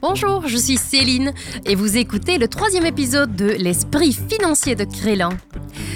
[0.00, 1.32] Bonjour, je suis Céline
[1.64, 5.30] et vous écoutez le troisième épisode de L'esprit financier de Crélan.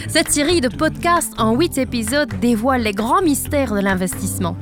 [0.08, 4.56] Cette série de podcasts en huit épisodes dévoile les grands mystères de l'investissement.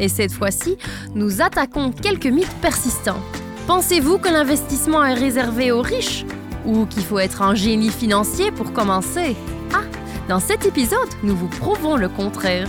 [0.00, 0.76] Et cette fois-ci,
[1.14, 3.20] nous attaquons quelques mythes persistants.
[3.66, 6.24] Pensez-vous que l'investissement est réservé aux riches
[6.64, 9.36] Ou qu'il faut être un génie financier pour commencer?
[9.72, 9.84] Ah,
[10.28, 12.68] dans cet épisode, nous vous prouvons le contraire.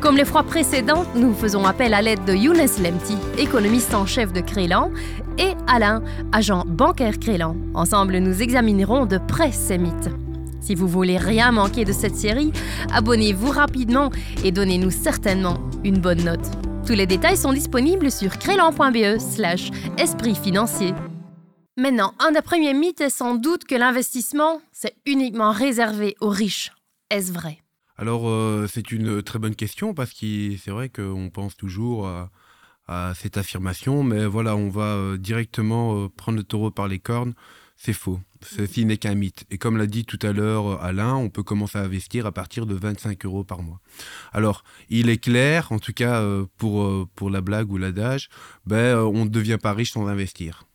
[0.00, 4.32] Comme les fois précédentes, nous faisons appel à l'aide de Younes Lemti, économiste en chef
[4.32, 4.90] de Crélan,
[5.38, 6.02] et Alain,
[6.32, 7.56] agent bancaire Crélan.
[7.74, 10.10] Ensemble, nous examinerons de près ces mythes.
[10.60, 12.52] Si vous voulez rien manquer de cette série,
[12.92, 14.10] abonnez-vous rapidement
[14.44, 16.50] et donnez-nous certainement une bonne note.
[16.86, 20.94] Tous les détails sont disponibles sur crélan.be slash esprit financier.
[21.76, 26.72] Maintenant, un des premiers mythes est sans doute que l'investissement, c'est uniquement réservé aux riches.
[27.10, 27.63] Est-ce vrai?
[27.96, 32.30] Alors, euh, c'est une très bonne question parce que c'est vrai qu'on pense toujours à,
[33.14, 37.34] cette affirmation, mais voilà, on va euh, directement euh, prendre le taureau par les cornes.
[37.76, 38.20] C'est faux.
[38.42, 39.44] Ceci n'est qu'un mythe.
[39.50, 42.66] Et comme l'a dit tout à l'heure Alain, on peut commencer à investir à partir
[42.66, 43.80] de 25 euros par mois.
[44.32, 46.22] Alors, il est clair, en tout cas
[46.58, 48.28] pour, pour la blague ou l'adage,
[48.66, 50.66] ben, on ne devient pas riche sans investir.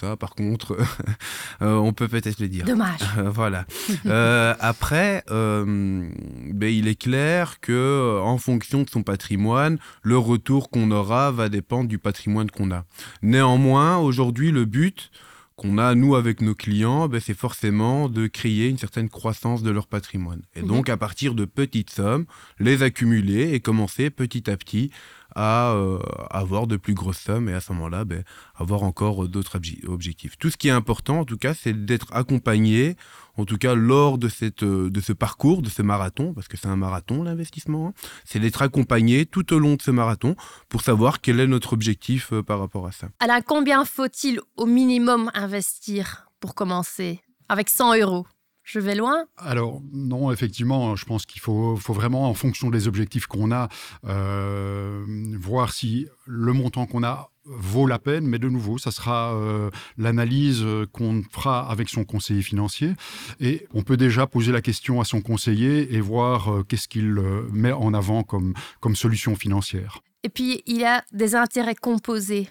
[0.00, 0.76] Ça, par contre,
[1.62, 2.64] euh, on peut peut-être le dire.
[2.64, 3.00] Dommage.
[3.26, 3.66] voilà.
[4.06, 6.08] Euh, après, euh,
[6.52, 11.48] ben, il est clair que en fonction de son patrimoine, le retour qu'on aura va
[11.48, 12.84] dépendre du patrimoine qu'on a.
[13.22, 15.10] Néanmoins, aujourd'hui, le but
[15.56, 19.70] qu'on a, nous, avec nos clients, ben, c'est forcément de créer une certaine croissance de
[19.72, 20.42] leur patrimoine.
[20.54, 20.68] Et mhm.
[20.68, 22.26] donc, à partir de petites sommes,
[22.60, 24.92] les accumuler et commencer petit à petit
[25.34, 25.98] à euh,
[26.30, 30.38] avoir de plus grosses sommes et à ce moment-là, ben, avoir encore d'autres objectifs.
[30.38, 32.96] Tout ce qui est important, en tout cas, c'est d'être accompagné,
[33.36, 36.56] en tout cas lors de, cette, euh, de ce parcours, de ce marathon, parce que
[36.56, 37.92] c'est un marathon l'investissement, hein,
[38.24, 40.34] c'est d'être accompagné tout au long de ce marathon
[40.68, 43.08] pour savoir quel est notre objectif euh, par rapport à ça.
[43.20, 48.26] Alors, combien faut-il au minimum investir pour commencer avec 100 euros?
[48.68, 49.24] Je vais loin?
[49.38, 53.68] Alors non, effectivement, je pense qu'il faut, faut, vraiment, en fonction des objectifs qu'on a,
[54.06, 55.04] euh,
[55.40, 59.70] voir si le montant qu'on a vaut la peine, mais de nouveau, ça sera euh,
[59.96, 62.92] l'analyse qu'on fera avec son conseiller financier.
[63.40, 67.22] Et on peut déjà poser la question à son conseiller et voir euh, qu'est-ce qu'il
[67.50, 70.00] met en avant comme, comme solution financière.
[70.24, 72.50] Et puis, il y a des intérêts composés.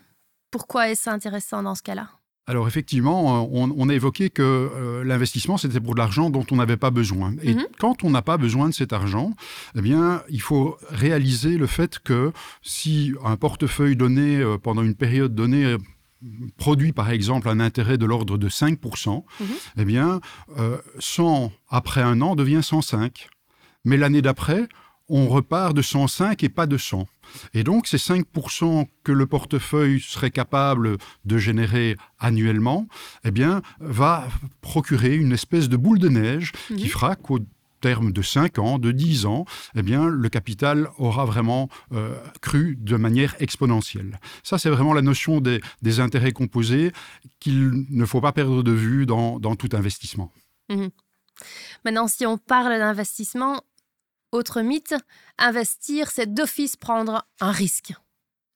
[0.50, 2.10] Pourquoi est-ce intéressant dans ce cas-là?
[2.50, 6.56] Alors effectivement, euh, on, a évoqué que euh, l'investissement, c'était pour de l'argent dont on
[6.56, 7.34] n'avait pas besoin.
[7.44, 7.68] Et mhm.
[7.78, 9.34] quand on n'a pas besoin de cet argent,
[9.76, 12.32] eh bien, il faut réaliser le fait que
[12.62, 15.76] si un portefeuille donné euh, pendant une période donnée
[16.58, 19.48] produit par exemple un intérêt de l'ordre de 5%, mhm.
[19.78, 20.22] eh bien,
[21.00, 23.28] 100 après un an devient 105.
[23.84, 24.68] Mais l'année d'après,
[25.10, 27.08] on repart de 105 et pas de 100.
[27.54, 32.88] Et donc, ces 5% que le portefeuille serait capable de générer annuellement,
[33.24, 34.28] eh bien, va
[34.62, 36.90] procurer une espèce de boule de neige qui mhm.
[36.90, 37.40] fera qu'au
[37.82, 39.46] terme de 5 ans, de 10 ans,
[39.76, 44.20] eh bien, le capital aura vraiment euh, cru de manière exponentielle.
[44.44, 45.62] Ça, c'est vraiment la notion des,
[46.00, 46.92] intérêts composés
[47.40, 50.32] qu'il ne faut pas perdre de vue dans, tout investissement.
[50.70, 50.90] Mhm.
[51.86, 53.62] Maintenant, si on parle d'investissement,
[54.32, 54.96] autre mythe,
[55.38, 57.94] investir, c'est d'office prendre un risque.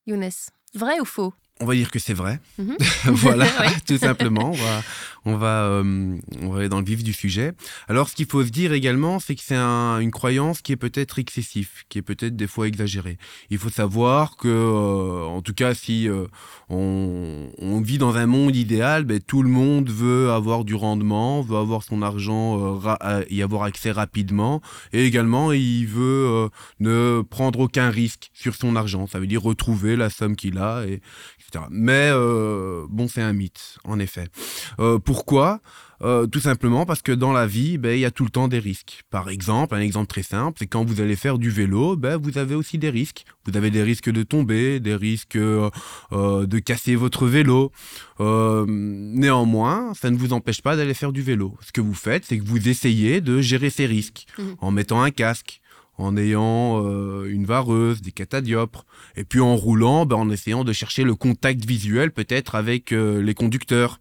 [0.06, 0.30] Younes,
[0.74, 1.32] vrai ou faux?
[1.62, 2.40] On va dire que c'est vrai.
[2.58, 2.76] Mhm.
[3.04, 3.46] voilà,
[3.86, 4.50] tout simplement.
[4.50, 4.82] On va,
[5.24, 7.52] on va, euh, on va aller dans le vif du sujet.
[7.88, 11.20] Alors, ce qu'il faut se dire également, c'est que c'est une croyance qui est peut-être
[11.20, 13.16] excessive, qui est peut-être des fois exagérée.
[13.50, 16.26] Il faut savoir que, euh, en tout cas, si euh,
[16.68, 21.42] on, on, vit dans un monde idéal, ben, tout le monde veut avoir du rendement,
[21.42, 22.80] veut avoir son argent,
[23.30, 24.60] y avoir accès rapidement,
[24.92, 26.48] et également, il veut
[26.80, 29.06] ne prendre aucun risque sur son argent.
[29.06, 31.00] Ça veut dire retrouver la somme qu'il a, et,
[31.52, 31.64] etc.
[31.70, 32.10] Mais
[32.88, 34.28] bon, c'est un mythe, en effet.
[35.04, 35.60] Pourquoi?
[36.04, 38.48] Euh, Tout simplement parce que dans la vie, ben, il y a tout le temps
[38.48, 39.04] des risques.
[39.10, 42.38] Par exemple, un exemple très simple, c'est quand vous allez faire du vélo, ben, vous
[42.38, 43.24] avez aussi des risques.
[43.46, 45.70] Vous avez des risques de tomber, des risques euh,
[46.12, 47.70] euh, de casser votre vélo.
[48.18, 51.56] néanmoins, ça ne vous empêche pas d'aller faire du vélo.
[51.60, 54.42] Ce que vous faites, c'est que vous essayez de gérer ces risques mmh.
[54.58, 55.60] en mettant un casque,
[55.98, 56.82] en ayant
[57.24, 58.86] une vareuse, des catadiopres,
[59.16, 63.34] et puis en roulant, ben, en essayant de chercher le contact visuel peut-être avec les
[63.34, 64.00] conducteurs.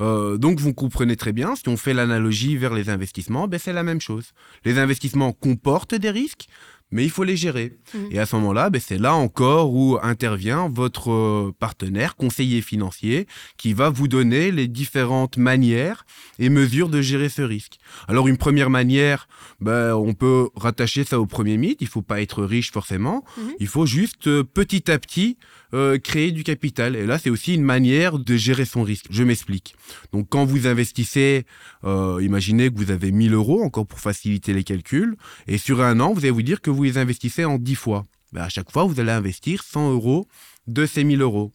[0.00, 3.72] Euh, donc vous comprenez très bien, si on fait l'analogie vers les investissements, ben, c'est
[3.72, 4.32] la même chose.
[4.64, 6.46] Les investissements comportent des risques,
[6.90, 7.76] mais il faut les gérer.
[7.94, 7.98] Mmh.
[8.10, 13.26] Et à ce moment-là, ben, c'est là encore où intervient votre euh, partenaire, conseiller financier,
[13.56, 16.06] qui va vous donner les différentes manières
[16.38, 17.78] et mesures de gérer ce risque.
[18.06, 19.28] Alors une première manière,
[19.60, 23.40] ben, on peut rattacher ça au premier mythe, il faut pas être riche forcément, mmh.
[23.60, 25.36] il faut juste euh, petit à petit
[25.74, 26.96] euh, créer du capital.
[26.96, 29.06] Et là, c'est aussi une manière de gérer son risque.
[29.10, 29.74] Je m'explique.
[30.12, 31.44] Donc, quand vous investissez,
[31.84, 35.16] euh, imaginez que vous avez 1000 euros, encore pour faciliter les calculs,
[35.46, 38.06] et sur un an, vous allez vous dire que vous les investissez en 10 fois.
[38.32, 40.26] Ben, à chaque fois, vous allez investir 100 euros
[40.66, 41.52] de ces 1000 euros.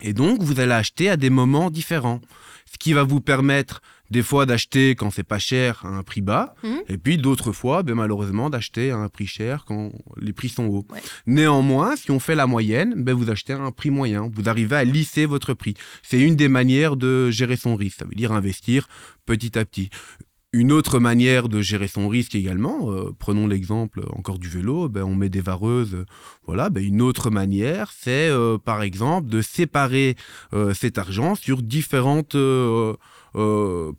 [0.00, 2.20] Et donc, vous allez acheter à des moments différents.
[2.70, 3.80] Ce qui va vous permettre
[4.10, 6.74] des fois d'acheter quand c'est pas cher à un prix bas, mmh.
[6.88, 10.66] et puis d'autres fois, ben, malheureusement, d'acheter à un prix cher quand les prix sont
[10.66, 10.86] hauts.
[11.26, 14.30] Néanmoins, si on fait la moyenne, ben, vous achetez à un prix moyen.
[14.32, 15.74] Vous arrivez à lisser votre prix.
[16.02, 17.98] C'est une des manières de gérer son risque.
[17.98, 18.88] Ça veut dire investir
[19.26, 19.90] petit à petit.
[20.54, 25.02] Une autre manière de gérer son risque également, euh, prenons l'exemple encore du vélo, ben
[25.02, 26.06] on met des vareuses,
[26.46, 26.70] voilà.
[26.70, 30.16] Ben une autre manière, c'est euh, par exemple de séparer
[30.54, 32.34] euh, cet argent sur différentes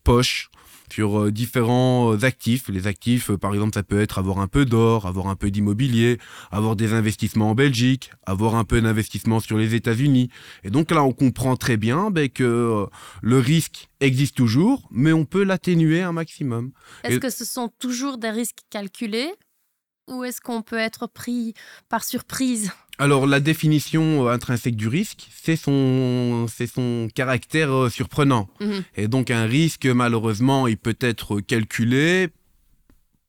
[0.04, 0.50] poches
[0.91, 2.69] sur euh, différents euh, actifs.
[2.69, 5.51] Les actifs, euh, par exemple, ça peut être avoir un peu d'or, avoir un peu
[5.51, 6.18] d'immobilier,
[6.51, 10.30] avoir des investissements en Belgique, avoir un peu d'investissement sur les États-Unis.
[10.63, 12.86] Et donc là, on comprend très bien ben, que
[13.21, 16.71] le risque existe toujours, mais on peut l'atténuer un maximum.
[17.03, 19.31] Est-ce que ce sont toujours des risques calculés?
[20.10, 21.54] Ou est-ce qu'on peut être pris
[21.88, 22.72] par surprise?
[22.98, 28.50] Alors la définition euh, intrinsèque du risque, c'est son, c'est son caractère euh, surprenant.
[28.60, 28.84] Mhm.
[28.96, 32.28] Et donc un risque, malheureusement, il peut être calculé,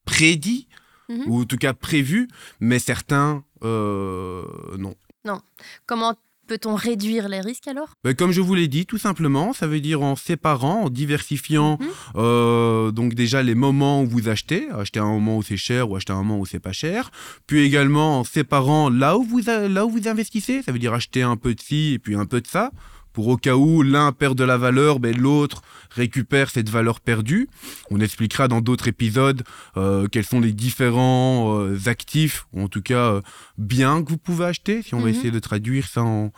[0.05, 0.67] prédit,
[1.09, 1.23] mhm.
[1.29, 2.29] ou en tout cas prévu,
[2.59, 4.43] mais certains, euh,
[4.77, 4.97] non.
[5.25, 5.41] Non.
[5.87, 6.17] Comment
[6.50, 7.91] Peut-on réduire les risques alors?
[8.02, 11.79] Ben, Comme je vous l'ai dit, tout simplement, ça veut dire en séparant, en diversifiant
[11.81, 11.88] mhm.
[12.17, 15.94] euh, donc déjà les moments où vous achetez, acheter un moment où c'est cher ou
[15.94, 17.12] acheter un moment où c'est pas cher,
[17.47, 21.23] puis également en séparant là où vous, là où vous investissez, ça veut dire acheter
[21.23, 22.73] un peu de ci et puis un peu de ça,
[23.12, 27.48] pour au cas où l'un perd de la valeur, ben, l'autre récupère cette valeur perdue.
[27.90, 29.42] On expliquera dans d'autres épisodes
[29.76, 33.20] euh, quels sont les différents euh, actifs, ou en tout cas euh,
[33.58, 35.14] biens que vous pouvez acheter, si on va mhm.
[35.14, 36.30] essayer de traduire ça en,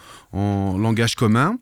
[0.78, 1.58] langage commun.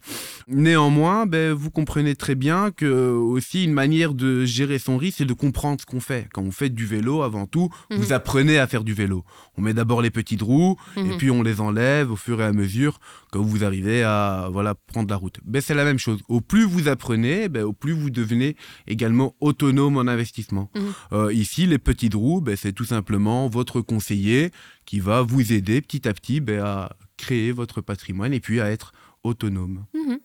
[0.48, 5.24] Néanmoins, ben, vous comprenez très bien que aussi une manière de gérer son risque, c'est
[5.24, 6.28] de comprendre ce qu'on fait.
[6.32, 8.12] Quand vous faites du vélo, avant tout, vous mhm.
[8.12, 9.24] apprenez à faire du vélo.
[9.58, 11.16] On met d'abord les petites roues, et mhm.
[11.18, 14.99] puis on les enlève au fur et à mesure quand vous arrivez à voilà prendre
[15.08, 15.38] la route.
[15.44, 16.20] Ben, c'est la même chose.
[16.28, 18.56] Au plus vous apprenez, ben, au plus vous devenez
[18.86, 20.70] également autonome en investissement.
[20.74, 20.92] Mhm.
[21.12, 24.50] Euh, ici, les petites roues, ben, c'est tout simplement votre conseiller
[24.84, 28.70] qui va vous aider petit à petit ben, à créer votre patrimoine et puis à
[28.70, 28.92] être
[29.24, 29.86] autonome.
[29.94, 30.18] Mhm.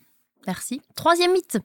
[0.48, 0.81] Merci.
[0.95, 1.57] Troisième mythe.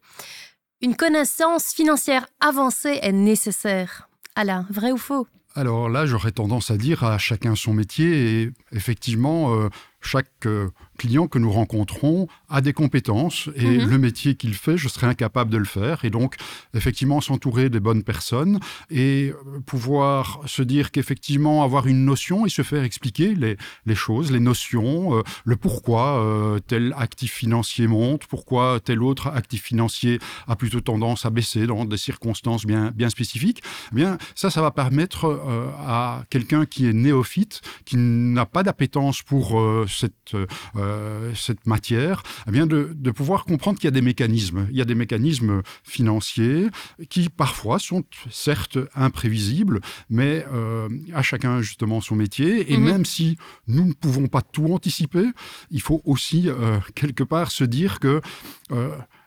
[0.81, 4.09] Une connaissance financière avancée est nécessaire.
[4.35, 5.27] Alain, vrai ou faux?
[5.55, 9.69] Alors là, j'aurais tendance à dire à chacun son métier et effectivement, euh,
[10.00, 10.70] chaque euh,
[11.00, 13.88] client que nous rencontrons a des compétences et mhm.
[13.88, 16.05] le métier qu'il fait, je serais incapable de le faire.
[16.05, 16.37] Et donc,
[16.75, 18.61] effectivement, s'entourer des bonnes personnes
[18.91, 23.56] et euh, pouvoir se dire qu'effectivement, avoir une notion et se faire expliquer les,
[23.87, 29.29] les choses, les notions, euh, le pourquoi euh, tel actif financier monte, pourquoi tel autre
[29.29, 30.19] actif financier
[30.49, 33.62] a plutôt tendance à baisser dans des circonstances bien, bien spécifiques,
[33.93, 35.41] eh bien, ça, ça va permettre
[35.79, 39.58] à quelqu'un qui est néophyte, qui n'a pas d'appétence pour
[39.91, 40.37] cette
[40.77, 44.67] euh, cette matière, eh bien de, pouvoir comprendre qu'il y a des mécanismes.
[44.71, 46.69] Il y a des mécanismes financiers
[47.09, 52.73] qui parfois sont certes imprévisibles, mais euh, à chacun justement son métier.
[52.73, 52.85] Et mhm.
[52.85, 55.27] même si nous ne pouvons pas tout anticiper,
[55.71, 58.21] il faut aussi euh, quelque part se dire que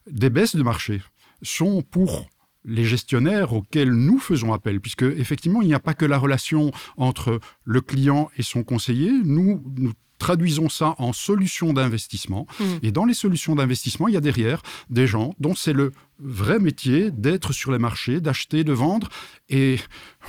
[0.09, 1.01] des baisses de marché
[1.41, 2.27] sont pour
[2.65, 6.71] les gestionnaires auxquels nous faisons appel, puisque effectivement, il n'y a pas que la relation
[6.97, 9.11] entre le client et son conseiller.
[9.23, 9.93] Nous, nous
[10.23, 12.47] traduisons ça en solutions d'investissement.
[12.57, 12.63] Mmh.
[12.81, 16.59] Et dans les solutions d'investissement, il y a derrière des gens dont c'est le vrai
[16.59, 19.09] métier d'être sur les marchés, d'acheter, de vendre.
[19.49, 19.79] Et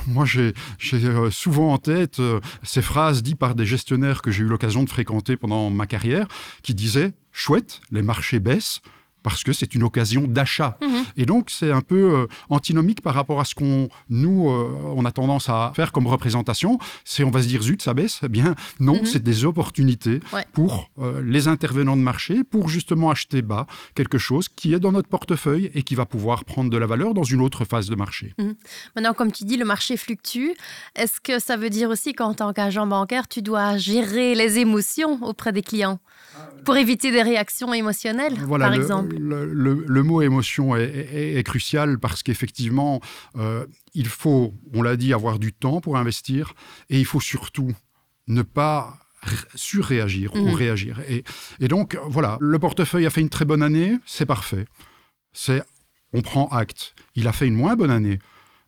[0.09, 0.53] moi, j'ai
[0.95, 4.83] euh, souvent en tête euh, ces phrases dites par des gestionnaires que j'ai eu l'occasion
[4.83, 6.27] de fréquenter pendant ma carrière,
[6.65, 8.81] qui disaient, chouette, les marchés baissent,
[9.25, 10.79] parce que c'est une occasion d'achat.
[10.81, 11.05] Mhm.
[11.17, 15.05] Et donc, c'est un peu euh, antinomique par rapport à ce qu'on, nous, euh, on
[15.05, 16.79] a tendance à faire comme représentation.
[17.05, 18.21] C'est, on va se dire, zut, ça baisse.
[18.23, 19.07] Eh bien, non, mhm.
[19.07, 20.21] c'est des opportunités
[20.53, 24.93] pour euh, les intervenants de marché, pour justement acheter bas quelque chose qui est dans
[24.93, 27.97] notre portefeuille et qui va pouvoir prendre de la valeur dans une autre phase de
[27.97, 28.35] marché.
[28.39, 28.55] Mhm.
[28.95, 30.51] Maintenant, comme tu dis, le marché fluctue.
[30.95, 35.19] Est-ce que ça veut dire aussi qu'en tant qu'agent bancaire, tu dois gérer les émotions
[35.23, 35.99] auprès des clients
[36.67, 39.14] pour éviter des réactions émotionnelles, par exemple?
[39.19, 43.01] Le, mot émotion est, crucial parce qu'effectivement,
[43.37, 46.55] euh, il faut, on l'a dit, avoir du temps pour investir
[46.91, 47.73] et il faut surtout
[48.27, 48.99] ne pas
[49.55, 50.55] surréagir ou mhm.
[50.55, 51.01] réagir.
[51.09, 54.67] Et, donc, voilà, le portefeuille a fait une très bonne année, c'est parfait.
[55.33, 55.63] C'est,
[56.13, 56.95] on prend acte.
[57.15, 58.19] Il a fait une moins bonne année.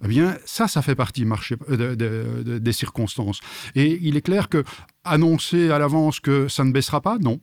[0.04, 3.40] Eh bien, ça, ça fait partie marché, euh, des circonstances.
[3.74, 4.62] Et il est clair que
[5.04, 7.40] annoncer à l'avance que ça ne baissera pas, non.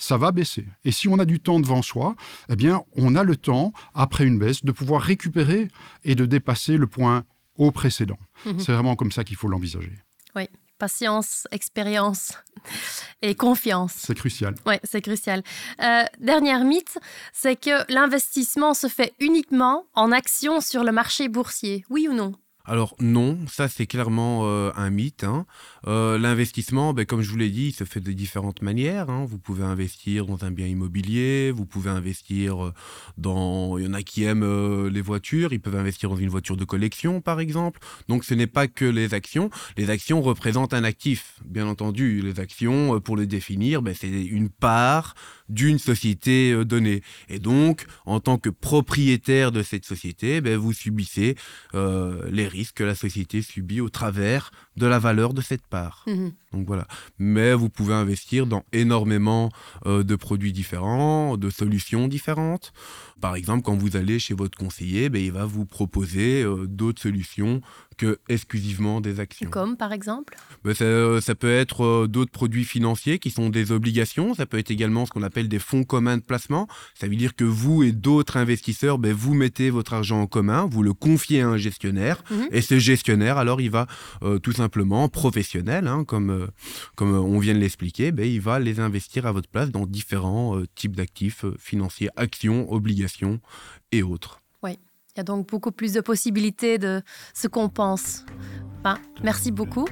[0.00, 0.66] Ça va baisser.
[0.84, 2.16] Et si on a du temps devant soi,
[2.48, 5.68] eh bien, on a le temps, après une baisse, de pouvoir récupérer
[6.04, 7.24] et de dépasser le point
[7.56, 8.18] haut précédent.
[8.46, 8.58] Mhm.
[8.58, 9.92] C'est vraiment comme ça qu'il faut l'envisager.
[10.34, 12.32] Oui, patience, expérience
[13.22, 13.92] et confiance.
[13.96, 14.54] C'est crucial.
[14.66, 15.42] Oui, c'est crucial.
[15.82, 16.98] Euh, dernière mythe,
[17.32, 21.84] c'est que l'investissement se fait uniquement en actions sur le marché boursier.
[21.90, 22.32] Oui ou non?
[22.66, 25.24] Alors non, ça c'est clairement euh, un mythe.
[25.24, 25.46] Hein.
[25.86, 29.08] Euh, l'investissement, ben, comme je vous l'ai dit, il se fait de différentes manières.
[29.08, 29.24] Hein.
[29.28, 32.74] Vous pouvez investir dans un bien immobilier, vous pouvez investir euh,
[33.16, 33.78] dans...
[33.78, 36.64] Il y en a qui aiment les voitures, ils peuvent investir dans une voiture de
[36.64, 37.80] collection par exemple.
[38.08, 39.50] Donc ce n'est pas que les actions.
[39.76, 42.20] Les actions représentent un actif, bien entendu.
[42.20, 45.14] Les actions, pour le définir, ben, c'est une part
[45.48, 47.02] d'une société donnée.
[47.28, 51.36] Et donc, en tant que propriétaire de cette société, ben, vous subissez
[51.72, 56.04] les risques que la société subit au travers de la valeur de cette part.
[56.06, 56.32] Mhm.
[56.52, 56.86] Donc voilà.
[57.18, 59.50] Mais vous pouvez investir dans énormément
[59.86, 62.72] euh, de produits différents, de solutions différentes.
[63.20, 67.02] Par exemple, quand vous allez chez votre conseiller, ben, il va vous proposer euh, d'autres
[67.02, 67.60] solutions
[68.00, 69.50] que exclusivement des actions.
[69.50, 74.34] Comme par exemple ben, euh, ça, peut être d'autres produits financiers qui sont des obligations.
[74.34, 76.66] Ça peut être également ce qu'on appelle des fonds communs de placement.
[76.94, 80.66] Ça veut dire que vous et d'autres investisseurs, ben, vous mettez votre argent en commun,
[80.70, 82.22] vous le confiez à un gestionnaire.
[82.30, 82.48] Mhm.
[82.52, 83.86] Et ce gestionnaire, alors, il va
[84.42, 86.48] tout simplement, professionnel, hein, comme,
[86.94, 90.56] comme on vient de l'expliquer, ben, il va les investir à votre place dans différents
[90.56, 93.40] euh, types d'actifs euh, financiers, actions, obligations
[93.92, 94.40] et autres.
[95.20, 97.02] A donc beaucoup plus de possibilités de
[97.34, 98.24] ce qu'on pense.
[98.82, 99.86] Ben, merci beaucoup euh,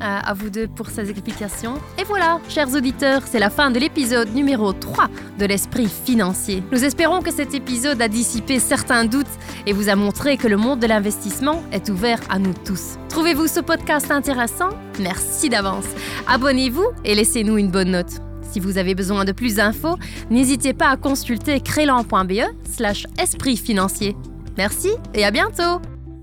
[0.00, 1.74] à vous deux pour ces explications.
[1.98, 5.06] Et voilà, chers auditeurs, c'est la fin de l'épisode numéro 3
[5.38, 6.64] de l'esprit financier.
[6.72, 9.26] Nous espérons que cet épisode a dissipé certains doutes
[9.68, 12.98] et vous a montré que le monde de l'investissement est ouvert à nous tous.
[13.08, 14.70] Trouvez-vous ce podcast intéressant?
[14.98, 15.86] Merci d'avance.
[16.26, 18.20] Abonnez-vous et laissez-nous une bonne note.
[18.50, 19.96] Si vous avez besoin de plus d'infos,
[20.28, 24.16] n'hésitez pas à consulter crélan.be slash esprit financier.
[24.56, 25.80] Merci et à bientôt